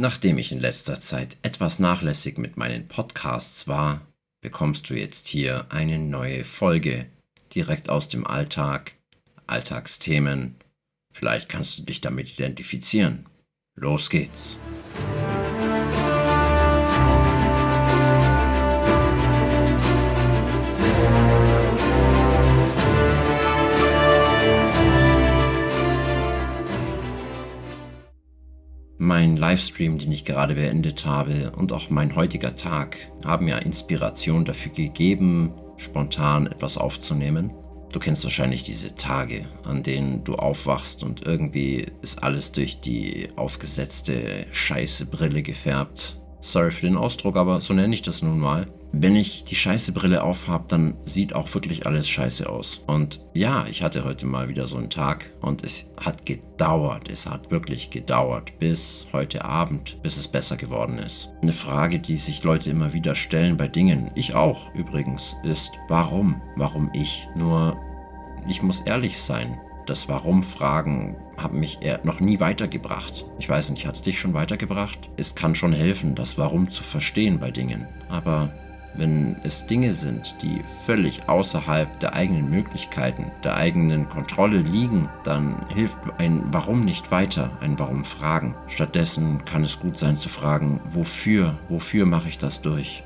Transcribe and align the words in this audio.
Nachdem 0.00 0.38
ich 0.38 0.52
in 0.52 0.60
letzter 0.60 1.00
Zeit 1.00 1.36
etwas 1.42 1.80
nachlässig 1.80 2.38
mit 2.38 2.56
meinen 2.56 2.86
Podcasts 2.86 3.66
war, 3.66 4.06
bekommst 4.40 4.88
du 4.88 4.94
jetzt 4.94 5.26
hier 5.26 5.66
eine 5.70 5.98
neue 5.98 6.44
Folge 6.44 7.06
direkt 7.52 7.90
aus 7.90 8.08
dem 8.08 8.24
Alltag, 8.24 8.94
Alltagsthemen. 9.48 10.54
Vielleicht 11.12 11.48
kannst 11.48 11.80
du 11.80 11.82
dich 11.82 12.00
damit 12.00 12.32
identifizieren. 12.32 13.26
Los 13.74 14.08
geht's. 14.08 14.56
Mein 29.00 29.36
Livestream, 29.36 29.96
den 29.98 30.10
ich 30.10 30.24
gerade 30.24 30.56
beendet 30.56 31.06
habe 31.06 31.52
und 31.56 31.72
auch 31.72 31.88
mein 31.88 32.16
heutiger 32.16 32.56
Tag 32.56 32.96
haben 33.24 33.44
mir 33.44 33.62
Inspiration 33.62 34.44
dafür 34.44 34.72
gegeben, 34.72 35.52
spontan 35.76 36.48
etwas 36.48 36.76
aufzunehmen. 36.76 37.54
Du 37.92 38.00
kennst 38.00 38.24
wahrscheinlich 38.24 38.64
diese 38.64 38.96
Tage, 38.96 39.46
an 39.62 39.84
denen 39.84 40.24
du 40.24 40.34
aufwachst 40.34 41.04
und 41.04 41.24
irgendwie 41.24 41.86
ist 42.02 42.24
alles 42.24 42.50
durch 42.50 42.80
die 42.80 43.28
aufgesetzte 43.36 44.46
scheiße 44.50 45.06
Brille 45.06 45.42
gefärbt. 45.42 46.18
Sorry 46.40 46.70
für 46.70 46.86
den 46.86 46.96
Ausdruck, 46.96 47.36
aber 47.36 47.60
so 47.60 47.74
nenne 47.74 47.94
ich 47.94 48.02
das 48.02 48.22
nun 48.22 48.38
mal 48.38 48.66
wenn 48.92 49.16
ich 49.16 49.44
die 49.44 49.54
scheiße 49.54 49.92
Brille 49.92 50.22
aufhab, 50.22 50.68
dann 50.68 50.94
sieht 51.04 51.34
auch 51.34 51.52
wirklich 51.54 51.86
alles 51.86 52.08
scheiße 52.08 52.48
aus. 52.48 52.80
Und 52.86 53.20
ja, 53.34 53.66
ich 53.66 53.82
hatte 53.82 54.04
heute 54.04 54.26
mal 54.26 54.48
wieder 54.48 54.66
so 54.66 54.78
einen 54.78 54.90
Tag 54.90 55.30
und 55.40 55.64
es 55.64 55.90
hat 56.02 56.24
gedauert, 56.24 57.08
es 57.10 57.26
hat 57.26 57.50
wirklich 57.50 57.90
gedauert 57.90 58.58
bis 58.58 59.06
heute 59.12 59.44
Abend, 59.44 60.00
bis 60.02 60.16
es 60.16 60.26
besser 60.26 60.56
geworden 60.56 60.98
ist. 60.98 61.30
Eine 61.42 61.52
Frage, 61.52 61.98
die 61.98 62.16
sich 62.16 62.42
Leute 62.44 62.70
immer 62.70 62.92
wieder 62.92 63.14
stellen 63.14 63.56
bei 63.56 63.68
Dingen, 63.68 64.10
ich 64.14 64.34
auch 64.34 64.74
übrigens, 64.74 65.36
ist, 65.42 65.72
warum? 65.88 66.40
Warum 66.56 66.90
ich? 66.94 67.28
Nur, 67.36 67.76
ich 68.48 68.62
muss 68.62 68.80
ehrlich 68.80 69.18
sein, 69.18 69.58
das 69.88 70.08
Warum-Fragen 70.08 71.16
haben 71.36 71.60
mich 71.60 71.78
eher 71.82 72.00
noch 72.04 72.20
nie 72.20 72.40
weitergebracht. 72.40 73.24
Ich 73.38 73.48
weiß 73.48 73.70
nicht, 73.70 73.86
hat 73.86 73.94
es 73.94 74.02
dich 74.02 74.18
schon 74.18 74.34
weitergebracht? 74.34 75.10
Es 75.16 75.34
kann 75.34 75.54
schon 75.54 75.72
helfen, 75.72 76.14
das 76.14 76.36
Warum 76.36 76.70
zu 76.70 76.82
verstehen 76.82 77.38
bei 77.38 77.50
Dingen. 77.50 77.86
Aber 78.08 78.52
wenn 78.94 79.36
es 79.44 79.66
Dinge 79.66 79.92
sind, 79.92 80.42
die 80.42 80.62
völlig 80.84 81.28
außerhalb 81.28 82.00
der 82.00 82.14
eigenen 82.14 82.50
Möglichkeiten, 82.50 83.30
der 83.44 83.56
eigenen 83.56 84.08
Kontrolle 84.08 84.58
liegen, 84.58 85.08
dann 85.22 85.64
hilft 85.74 85.98
ein 86.18 86.42
Warum 86.52 86.84
nicht 86.84 87.10
weiter, 87.10 87.50
ein 87.60 87.78
Warum 87.78 88.04
fragen. 88.04 88.56
Stattdessen 88.66 89.44
kann 89.44 89.62
es 89.62 89.78
gut 89.78 89.98
sein 89.98 90.16
zu 90.16 90.28
fragen, 90.28 90.80
wofür, 90.90 91.56
wofür 91.68 92.06
mache 92.06 92.28
ich 92.28 92.38
das 92.38 92.60
durch? 92.60 93.04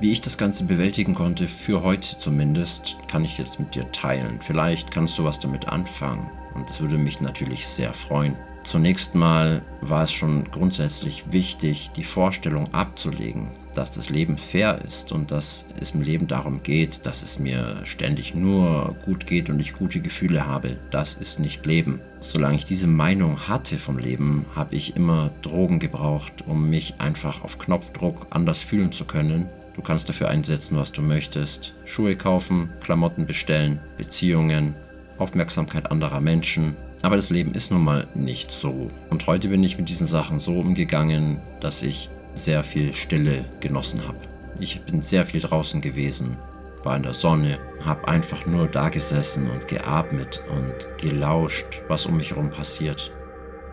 Wie 0.00 0.12
ich 0.12 0.22
das 0.22 0.38
Ganze 0.38 0.64
bewältigen 0.64 1.14
konnte, 1.14 1.46
für 1.46 1.82
heute 1.82 2.18
zumindest, 2.18 2.96
kann 3.06 3.22
ich 3.22 3.36
jetzt 3.36 3.60
mit 3.60 3.74
dir 3.74 3.92
teilen. 3.92 4.40
Vielleicht 4.40 4.90
kannst 4.90 5.18
du 5.18 5.24
was 5.24 5.38
damit 5.38 5.68
anfangen 5.68 6.30
und 6.54 6.70
es 6.70 6.80
würde 6.80 6.96
mich 6.96 7.20
natürlich 7.20 7.68
sehr 7.68 7.92
freuen. 7.92 8.34
Zunächst 8.64 9.14
mal 9.14 9.60
war 9.82 10.04
es 10.04 10.12
schon 10.12 10.44
grundsätzlich 10.50 11.32
wichtig, 11.32 11.90
die 11.96 12.04
Vorstellung 12.04 12.72
abzulegen, 12.72 13.50
dass 13.74 13.90
das 13.90 14.08
Leben 14.08 14.38
fair 14.38 14.80
ist 14.86 15.12
und 15.12 15.30
dass 15.30 15.66
es 15.78 15.90
im 15.90 16.00
Leben 16.00 16.26
darum 16.26 16.62
geht, 16.62 17.04
dass 17.04 17.22
es 17.22 17.38
mir 17.38 17.80
ständig 17.84 18.34
nur 18.34 18.96
gut 19.04 19.26
geht 19.26 19.50
und 19.50 19.60
ich 19.60 19.74
gute 19.74 20.00
Gefühle 20.00 20.46
habe. 20.46 20.78
Das 20.90 21.12
ist 21.12 21.40
nicht 21.40 21.66
Leben. 21.66 22.00
Solange 22.22 22.56
ich 22.56 22.64
diese 22.64 22.86
Meinung 22.86 23.48
hatte 23.48 23.78
vom 23.78 23.98
Leben, 23.98 24.46
habe 24.54 24.76
ich 24.76 24.96
immer 24.96 25.30
Drogen 25.42 25.78
gebraucht, 25.78 26.44
um 26.46 26.70
mich 26.70 26.94
einfach 26.98 27.42
auf 27.42 27.58
Knopfdruck 27.58 28.28
anders 28.30 28.60
fühlen 28.60 28.92
zu 28.92 29.04
können. 29.04 29.46
Du 29.74 29.82
kannst 29.82 30.08
dafür 30.08 30.28
einsetzen, 30.28 30.76
was 30.76 30.92
du 30.92 31.02
möchtest. 31.02 31.74
Schuhe 31.84 32.16
kaufen, 32.16 32.70
Klamotten 32.80 33.26
bestellen, 33.26 33.80
Beziehungen, 33.96 34.74
Aufmerksamkeit 35.18 35.90
anderer 35.90 36.20
Menschen, 36.20 36.76
aber 37.02 37.16
das 37.16 37.30
Leben 37.30 37.52
ist 37.52 37.70
nun 37.70 37.84
mal 37.84 38.08
nicht 38.14 38.50
so. 38.50 38.88
Und 39.08 39.26
heute 39.26 39.48
bin 39.48 39.64
ich 39.64 39.78
mit 39.78 39.88
diesen 39.88 40.06
Sachen 40.06 40.38
so 40.38 40.58
umgegangen, 40.58 41.40
dass 41.60 41.82
ich 41.82 42.10
sehr 42.34 42.62
viel 42.62 42.92
Stille 42.92 43.44
genossen 43.60 44.06
habe. 44.06 44.18
Ich 44.58 44.80
bin 44.82 45.00
sehr 45.00 45.24
viel 45.24 45.40
draußen 45.40 45.80
gewesen, 45.80 46.36
war 46.84 46.96
in 46.96 47.02
der 47.02 47.14
Sonne, 47.14 47.58
habe 47.84 48.06
einfach 48.08 48.46
nur 48.46 48.68
da 48.68 48.90
gesessen 48.90 49.50
und 49.50 49.68
geatmet 49.68 50.42
und 50.50 50.98
gelauscht, 50.98 51.82
was 51.88 52.06
um 52.06 52.18
mich 52.18 52.30
herum 52.30 52.50
passiert. 52.50 53.12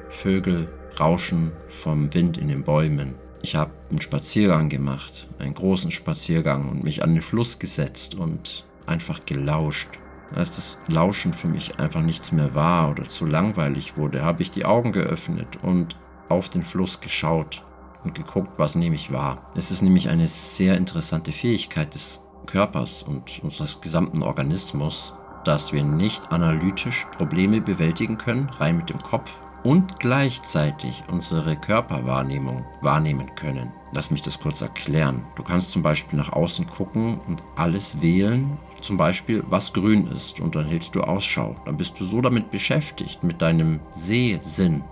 Vögel 0.10 0.70
rauschen 1.00 1.52
vom 1.68 2.14
Wind 2.14 2.38
in 2.38 2.48
den 2.48 2.64
Bäumen. 2.64 3.16
Ich 3.42 3.56
habe 3.56 3.72
einen 3.90 4.02
Spaziergang 4.02 4.70
gemacht, 4.70 5.28
einen 5.40 5.54
großen 5.54 5.92
Spaziergang 5.92 6.70
und 6.70 6.84
mich 6.84 7.04
an 7.04 7.14
den 7.14 7.22
Fluss 7.22 7.60
gesetzt 7.60 8.16
und 8.16 8.66
einfach 8.86 9.26
gelauscht. 9.26 9.90
Als 10.36 10.52
das 10.52 10.80
Lauschen 10.88 11.34
für 11.34 11.48
mich 11.48 11.80
einfach 11.80 12.02
nichts 12.02 12.32
mehr 12.32 12.54
war 12.54 12.90
oder 12.92 13.04
zu 13.04 13.26
langweilig 13.26 13.96
wurde, 13.96 14.26
habe 14.26 14.42
ich 14.42 14.52
die 14.52 14.66
Augen 14.66 14.92
geöffnet 14.92 15.60
und 15.62 15.96
auf 16.30 16.50
den 16.50 16.64
Fluss 16.64 17.00
geschaut 17.00 17.64
und 18.04 18.16
geguckt, 18.16 18.58
was 18.58 18.76
nämlich 18.76 19.12
war. 19.12 19.52
Es 19.56 19.72
ist 19.72 19.82
nämlich 19.82 20.10
eine 20.10 20.28
sehr 20.28 20.76
interessante 20.76 21.32
Fähigkeit 21.32 21.94
des 21.94 22.22
Körpers 22.46 23.04
und 23.04 23.42
unseres 23.44 23.82
gesamten 23.82 24.24
Organismus, 24.24 25.14
dass 25.46 25.72
wir 25.72 25.84
nicht 25.84 26.32
analytisch 26.32 27.08
Probleme 27.18 27.62
bewältigen 27.62 28.18
können, 28.18 28.50
rein 28.50 28.78
mit 28.78 28.90
dem 28.90 29.00
Kopf, 29.00 29.44
und 29.64 30.00
gleichzeitig 30.00 31.04
unsere 31.12 31.56
Körperwahrnehmung 31.56 32.66
wahrnehmen 32.82 33.36
können. 33.36 33.72
Lass 33.92 34.12
mich 34.12 34.22
das 34.22 34.40
kurz 34.40 34.62
erklären. 34.62 35.26
Du 35.36 35.44
kannst 35.44 35.72
zum 35.72 35.82
Beispiel 35.82 36.18
nach 36.18 36.34
außen 36.34 36.68
gucken 36.68 37.20
und 37.28 37.42
alles 37.56 38.02
wählen, 38.02 38.58
zum 38.82 38.98
Beispiel 38.98 39.44
was 39.50 39.74
grün 39.74 40.08
ist 40.08 40.40
und 40.40 40.56
dann 40.56 40.68
hältst 40.68 40.96
du 40.96 41.02
Ausschau. 41.02 41.56
Dann 41.66 41.78
bist 41.78 42.00
du 42.00 42.06
so 42.06 42.22
damit 42.22 42.52
beschäftigt, 42.52 43.24
mit 43.24 43.42
deinem 43.42 43.80
Sehsinn, 43.90 44.84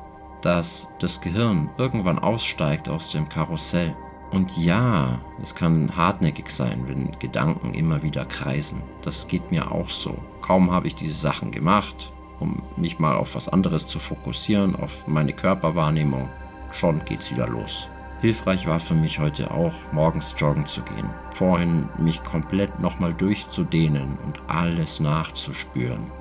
dass 0.42 0.90
das 1.00 1.22
Gehirn 1.22 1.70
irgendwann 1.78 2.20
aussteigt 2.20 2.90
aus 2.90 3.12
dem 3.12 3.28
Karussell. 3.30 3.96
Und 4.31 4.58
ja, 4.58 5.20
es 5.42 5.56
kann 5.56 5.96
hartnäckig 5.96 6.50
sein, 6.50 6.84
wenn 6.88 7.18
Gedanken 7.20 7.74
immer 7.74 8.04
wieder 8.04 8.25
kreisen. 8.25 8.81
Das 9.02 9.28
geht 9.28 9.52
mir 9.52 9.72
auch 9.72 9.88
so. 9.88 10.18
Kaum 10.42 10.72
habe 10.72 10.88
ich 10.88 10.96
diese 10.96 11.14
Sachen 11.14 11.52
gemacht, 11.52 12.12
um 12.40 12.63
mich 12.78 13.00
mal 13.00 13.16
auf 13.16 13.35
was 13.35 13.50
anderes 13.50 13.85
zu 13.88 14.00
fokussieren, 14.00 14.75
auf 14.75 15.07
meine 15.07 15.34
Körperwahrnehmung, 15.34 16.29
schon 16.72 17.03
geht's 17.06 17.31
wieder 17.31 17.47
los. 17.47 17.90
Hilfreich 18.22 18.66
war 18.66 18.79
für 18.79 18.96
mich 18.96 19.19
heute 19.19 19.51
auch, 19.51 19.73
morgens 19.91 20.35
joggen 20.38 20.66
zu 20.66 20.81
gehen. 20.81 21.09
Vorhin 21.34 21.90
mich 22.00 22.24
komplett 22.24 22.79
nochmal 22.79 23.13
durchzudehnen 23.13 24.18
und 24.25 24.41
alles 24.47 25.00
nachzuspüren. 25.00 26.12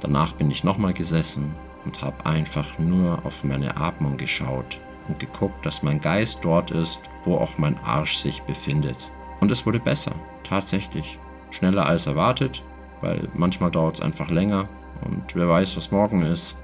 Danach 0.00 0.32
bin 0.32 0.50
ich 0.50 0.64
nochmal 0.64 0.94
gesessen 0.94 1.54
und 1.84 2.02
habe 2.02 2.26
einfach 2.26 2.78
nur 2.78 3.24
auf 3.24 3.44
meine 3.44 3.76
Atmung 3.76 4.16
geschaut 4.16 4.80
und 5.06 5.18
geguckt, 5.18 5.64
dass 5.64 5.82
mein 5.82 6.00
Geist 6.00 6.40
dort 6.42 6.70
ist, 6.70 7.00
wo 7.24 7.36
auch 7.36 7.58
mein 7.58 7.78
Arsch 7.84 8.16
sich 8.16 8.42
befindet. 8.42 9.10
Und 9.40 9.50
es 9.50 9.66
wurde 9.66 9.80
besser, 9.80 10.12
tatsächlich. 10.42 11.18
Schneller 11.50 11.86
als 11.86 12.06
erwartet, 12.06 12.64
weil 13.00 13.28
manchmal 13.34 13.70
dauert 13.70 13.96
es 13.96 14.00
einfach 14.00 14.30
länger 14.30 14.68
und 15.04 15.34
wer 15.34 15.48
weiß, 15.48 15.76
was 15.76 15.90
morgen 15.90 16.22
ist. 16.22 16.56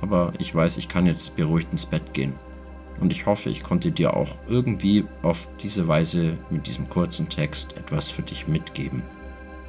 Aber 0.00 0.32
ich 0.38 0.54
weiß, 0.54 0.78
ich 0.78 0.88
kann 0.88 1.06
jetzt 1.06 1.36
beruhigt 1.36 1.68
ins 1.72 1.86
Bett 1.86 2.12
gehen. 2.14 2.34
Und 3.00 3.12
ich 3.12 3.26
hoffe, 3.26 3.48
ich 3.48 3.62
konnte 3.62 3.90
dir 3.90 4.14
auch 4.14 4.36
irgendwie 4.46 5.04
auf 5.22 5.48
diese 5.62 5.88
Weise 5.88 6.36
mit 6.50 6.66
diesem 6.66 6.88
kurzen 6.88 7.28
Text 7.28 7.76
etwas 7.76 8.10
für 8.10 8.22
dich 8.22 8.46
mitgeben. 8.46 9.02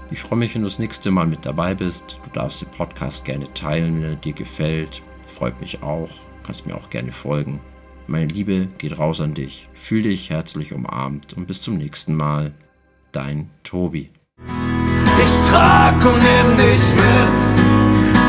Ich 0.10 0.20
freue 0.20 0.40
mich, 0.40 0.54
wenn 0.54 0.62
du 0.62 0.68
das 0.68 0.80
nächste 0.80 1.10
Mal 1.10 1.26
mit 1.26 1.46
dabei 1.46 1.74
bist. 1.74 2.20
Du 2.26 2.30
darfst 2.32 2.62
den 2.62 2.70
Podcast 2.70 3.24
gerne 3.24 3.52
teilen, 3.54 4.02
wenn 4.02 4.10
er 4.12 4.16
dir 4.16 4.34
gefällt. 4.34 5.02
Freut 5.28 5.60
mich 5.62 5.82
auch. 5.82 6.10
Kannst 6.44 6.68
mir 6.68 6.76
auch 6.76 6.90
gerne 6.90 7.14
folgen. 7.14 7.62
Meine 8.08 8.28
Liebe 8.28 8.68
geht 8.78 9.00
raus 9.00 9.22
an 9.22 9.34
dich. 9.34 9.70
Fühl 9.74 10.02
dich 10.02 10.30
herzlich 10.30 10.74
umarmt 10.74 11.32
und 11.34 11.48
bis 11.48 11.62
zum 11.62 11.78
nächsten 11.78 12.16
Mal. 12.16 12.52
Dein 13.14 13.50
Tobi. 13.64 14.10
Ich 15.18 15.50
trag 15.50 15.96
und 16.06 16.18
nimm 16.18 16.58
dich 16.58 16.96
mit, 16.96 17.41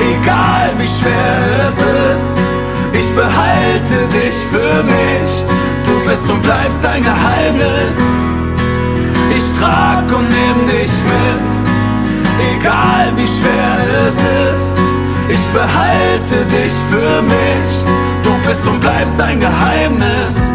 egal 0.00 0.72
wie 0.78 0.88
schwer 0.88 1.68
es 1.68 1.76
ist 1.76 2.42
behalte 3.14 4.08
dich 4.08 4.36
für 4.50 4.82
mich. 4.82 5.32
Du 5.84 6.00
bist 6.04 6.28
und 6.30 6.42
bleibst 6.42 6.84
ein 6.84 7.02
Geheimnis. 7.02 7.98
Ich 9.36 9.58
trag 9.58 10.04
und 10.06 10.28
nehm 10.28 10.66
dich 10.66 10.94
mit, 11.12 11.48
egal 12.56 13.12
wie 13.16 13.26
schwer 13.26 13.76
es 14.06 14.16
ist. 14.54 14.76
Ich 15.28 15.44
behalte 15.52 16.44
dich 16.46 16.72
für 16.90 17.22
mich. 17.22 17.70
Du 18.22 18.32
bist 18.46 18.66
und 18.66 18.80
bleibst 18.80 19.20
ein 19.20 19.40
Geheimnis. 19.40 20.51